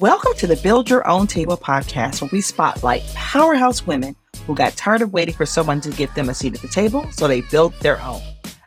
Welcome 0.00 0.32
to 0.38 0.48
the 0.48 0.56
Build 0.56 0.90
Your 0.90 1.06
Own 1.06 1.28
Table 1.28 1.56
podcast, 1.56 2.20
where 2.20 2.28
we 2.32 2.40
spotlight 2.40 3.04
powerhouse 3.14 3.86
women 3.86 4.16
who 4.44 4.56
got 4.56 4.76
tired 4.76 5.02
of 5.02 5.12
waiting 5.12 5.36
for 5.36 5.46
someone 5.46 5.80
to 5.82 5.90
give 5.90 6.12
them 6.14 6.28
a 6.28 6.34
seat 6.34 6.52
at 6.52 6.62
the 6.62 6.66
table, 6.66 7.06
so 7.12 7.28
they 7.28 7.42
built 7.42 7.78
their 7.78 8.02
own. 8.02 8.20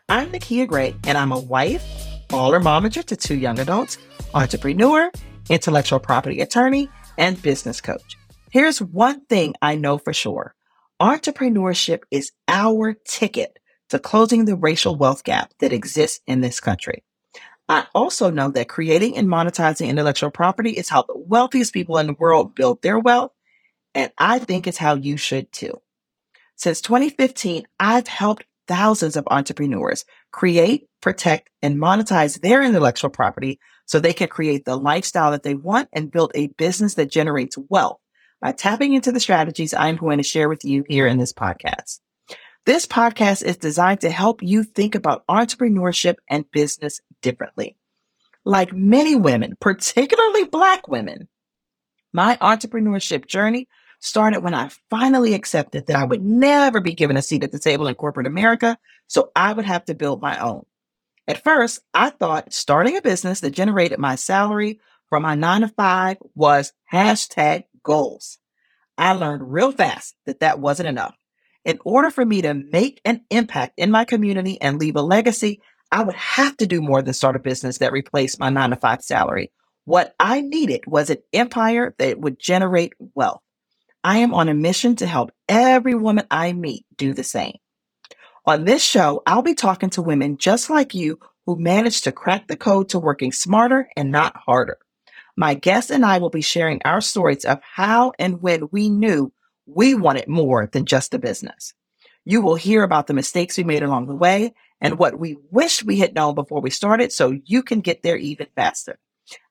I'm 0.07 0.31
Nakia 0.31 0.65
Gray, 0.65 0.95
and 1.03 1.17
I'm 1.17 1.33
a 1.33 1.39
wife, 1.39 1.83
baller 2.29 2.61
momager 2.61 3.03
to 3.03 3.17
two 3.17 3.35
young 3.35 3.59
adults, 3.59 3.97
entrepreneur, 4.33 5.11
intellectual 5.49 5.99
property 5.99 6.39
attorney, 6.39 6.87
and 7.17 7.41
business 7.41 7.81
coach. 7.81 8.15
Here's 8.49 8.81
one 8.81 9.25
thing 9.25 9.53
I 9.61 9.75
know 9.75 9.97
for 9.97 10.13
sure 10.13 10.55
entrepreneurship 11.01 12.03
is 12.09 12.31
our 12.47 12.95
ticket 13.05 13.59
to 13.89 13.99
closing 13.99 14.45
the 14.45 14.55
racial 14.55 14.95
wealth 14.95 15.25
gap 15.25 15.53
that 15.59 15.73
exists 15.73 16.21
in 16.25 16.39
this 16.39 16.61
country. 16.61 17.03
I 17.69 17.85
also 17.93 18.29
know 18.29 18.49
that 18.51 18.69
creating 18.69 19.17
and 19.17 19.27
monetizing 19.27 19.87
intellectual 19.87 20.31
property 20.31 20.71
is 20.71 20.89
how 20.89 21.01
the 21.01 21.17
wealthiest 21.17 21.73
people 21.73 21.97
in 21.97 22.07
the 22.07 22.13
world 22.13 22.55
build 22.55 22.81
their 22.81 22.97
wealth, 22.97 23.31
and 23.93 24.11
I 24.17 24.39
think 24.39 24.67
it's 24.67 24.77
how 24.77 24.95
you 24.95 25.17
should 25.17 25.51
too. 25.51 25.81
Since 26.55 26.81
2015, 26.81 27.67
I've 27.79 28.07
helped 28.07 28.45
thousands 28.67 29.15
of 29.15 29.27
entrepreneurs 29.29 30.05
create, 30.31 30.87
protect, 31.01 31.49
and 31.61 31.77
monetize 31.77 32.39
their 32.41 32.61
intellectual 32.63 33.09
property 33.09 33.59
so 33.85 33.99
they 33.99 34.13
can 34.13 34.27
create 34.27 34.65
the 34.65 34.75
lifestyle 34.75 35.31
that 35.31 35.43
they 35.43 35.55
want 35.55 35.89
and 35.93 36.11
build 36.11 36.31
a 36.35 36.47
business 36.47 36.95
that 36.95 37.11
generates 37.11 37.57
wealth 37.69 37.99
by 38.41 38.51
tapping 38.51 38.93
into 38.93 39.11
the 39.11 39.19
strategies 39.19 39.73
I'm 39.73 39.97
going 39.97 40.17
to 40.17 40.23
share 40.23 40.49
with 40.49 40.63
you 40.65 40.83
here 40.87 41.07
in 41.07 41.17
this 41.17 41.33
podcast. 41.33 41.99
This 42.65 42.85
podcast 42.85 43.43
is 43.43 43.55
designed 43.55 44.01
to 44.01 44.09
help 44.09 44.43
you 44.43 44.63
think 44.63 44.93
about 44.93 45.25
entrepreneurship 45.27 46.15
and 46.29 46.49
business 46.51 46.99
differently. 47.21 47.75
Like 48.45 48.73
many 48.73 49.15
women, 49.15 49.55
particularly 49.59 50.45
Black 50.45 50.87
women, 50.87 51.27
my 52.13 52.37
entrepreneurship 52.37 53.27
journey 53.27 53.67
started 53.99 54.41
when 54.41 54.53
I 54.53 54.69
finally 54.89 55.33
accepted 55.33 55.87
that 55.87 55.95
I 55.95 56.05
would 56.05 56.23
never 56.23 56.79
be 56.79 56.93
given 56.93 57.17
a 57.17 57.21
seat 57.21 57.43
at 57.43 57.51
the 57.51 57.59
table 57.59 57.87
in 57.87 57.95
corporate 57.95 58.27
America, 58.27 58.77
so 59.07 59.31
I 59.35 59.53
would 59.53 59.65
have 59.65 59.85
to 59.85 59.95
build 59.95 60.21
my 60.21 60.39
own. 60.39 60.65
At 61.27 61.43
first, 61.43 61.81
I 61.93 62.09
thought 62.09 62.53
starting 62.53 62.95
a 62.95 63.01
business 63.01 63.41
that 63.41 63.51
generated 63.51 63.99
my 63.99 64.15
salary 64.15 64.79
from 65.09 65.23
my 65.23 65.35
nine 65.35 65.61
to 65.61 65.67
five 65.67 66.17
was 66.35 66.73
hashtag 66.91 67.65
goals. 67.83 68.37
I 68.97 69.13
learned 69.13 69.51
real 69.51 69.71
fast 69.71 70.15
that 70.25 70.39
that 70.39 70.59
wasn't 70.59 70.89
enough. 70.89 71.15
In 71.65 71.79
order 71.83 72.09
for 72.09 72.25
me 72.25 72.41
to 72.43 72.53
make 72.53 73.01
an 73.03 73.25
impact 73.29 73.73
in 73.77 73.91
my 73.91 74.05
community 74.05 74.59
and 74.61 74.79
leave 74.79 74.95
a 74.95 75.01
legacy, 75.01 75.61
I 75.91 76.03
would 76.03 76.15
have 76.15 76.57
to 76.57 76.67
do 76.67 76.81
more 76.81 77.01
than 77.01 77.13
start 77.13 77.35
a 77.35 77.39
business 77.39 77.77
that 77.77 77.91
replaced 77.91 78.39
my 78.39 78.49
nine 78.49 78.71
to 78.71 78.75
five 78.75 79.01
salary. 79.01 79.51
What 79.85 80.15
I 80.19 80.41
needed 80.41 80.85
was 80.85 81.09
an 81.09 81.17
empire 81.31 81.95
that 81.97 82.19
would 82.19 82.39
generate 82.39 82.93
wealth. 83.15 83.41
I 84.03 84.17
am 84.17 84.33
on 84.33 84.49
a 84.49 84.53
mission 84.53 84.95
to 84.97 85.05
help 85.05 85.31
every 85.47 85.95
woman 85.95 86.27
I 86.29 86.53
meet 86.53 86.85
do 86.97 87.13
the 87.13 87.23
same. 87.23 87.57
On 88.45 88.65
this 88.65 88.83
show, 88.83 89.21
I'll 89.25 89.41
be 89.41 89.55
talking 89.55 89.89
to 89.91 90.01
women 90.01 90.37
just 90.37 90.69
like 90.69 90.93
you 90.93 91.19
who 91.45 91.57
managed 91.57 92.03
to 92.03 92.11
crack 92.11 92.47
the 92.47 92.57
code 92.57 92.89
to 92.89 92.99
working 92.99 93.31
smarter 93.31 93.89
and 93.95 94.11
not 94.11 94.35
harder. 94.35 94.77
My 95.35 95.53
guests 95.53 95.91
and 95.91 96.05
I 96.05 96.17
will 96.17 96.29
be 96.29 96.41
sharing 96.41 96.81
our 96.83 97.01
stories 97.01 97.45
of 97.45 97.59
how 97.61 98.13
and 98.17 98.41
when 98.41 98.69
we 98.71 98.89
knew 98.89 99.31
we 99.65 99.93
wanted 99.93 100.27
more 100.27 100.67
than 100.67 100.85
just 100.85 101.13
a 101.13 101.19
business. 101.19 101.73
You 102.29 102.41
will 102.41 102.55
hear 102.55 102.83
about 102.83 103.07
the 103.07 103.13
mistakes 103.13 103.57
we 103.57 103.63
made 103.63 103.83
along 103.83 104.07
the 104.07 104.15
way 104.15 104.53
and 104.81 104.99
what 104.99 105.17
we 105.17 105.37
wish 105.49 105.81
we 105.81 105.99
had 105.99 106.13
known 106.13 106.35
before 106.35 106.59
we 106.59 106.69
started 106.69 107.13
so 107.13 107.39
you 107.45 107.63
can 107.63 107.79
get 107.79 108.03
there 108.03 108.17
even 108.17 108.47
faster. 108.53 108.99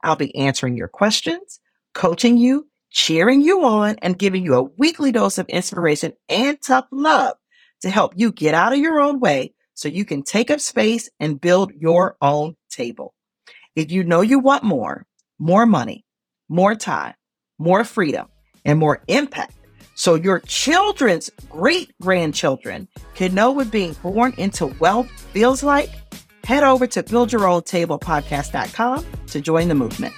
I'll 0.03 0.15
be 0.15 0.37
answering 0.37 0.77
your 0.77 0.89
questions, 0.89 1.59
coaching 1.95 2.37
you, 2.37 2.69
cheering 2.91 3.41
you 3.41 3.65
on, 3.65 3.97
and 4.03 4.19
giving 4.19 4.45
you 4.45 4.57
a 4.57 4.63
weekly 4.63 5.11
dose 5.11 5.39
of 5.39 5.49
inspiration 5.49 6.13
and 6.29 6.61
tough 6.61 6.85
love 6.91 7.39
to 7.81 7.89
help 7.89 8.13
you 8.15 8.31
get 8.31 8.53
out 8.53 8.75
of 8.75 8.79
your 8.79 9.01
own 9.01 9.21
way 9.21 9.55
so 9.73 9.89
you 9.89 10.05
can 10.05 10.23
take 10.23 10.51
up 10.51 10.61
space 10.61 11.09
and 11.19 11.41
build 11.41 11.73
your 11.73 12.19
own 12.21 12.57
table. 12.69 13.15
If 13.75 13.91
you 13.91 14.05
know 14.05 14.21
you 14.21 14.39
want 14.39 14.65
more, 14.65 15.07
more 15.39 15.65
money, 15.65 16.05
more 16.51 16.75
time, 16.75 17.15
more 17.59 17.85
freedom, 17.85 18.29
and 18.67 18.79
more 18.79 19.03
impact, 19.09 19.55
so 19.97 20.15
your 20.15 20.41
children's 20.41 21.31
great 21.51 21.93
grandchildren 22.01 22.87
can 23.15 23.35
know 23.35 23.51
what 23.51 23.73
being 23.73 23.95
born 24.03 24.35
into 24.39 24.67
wealth 24.79 25.11
feels 25.33 25.63
like, 25.63 25.91
head 26.45 26.63
over 26.63 26.87
to 26.87 27.03
buildyourowntable 27.03 28.01
podcast.com 28.01 29.05
to 29.27 29.41
join 29.41 29.69
the 29.69 29.75
movement. 29.75 30.15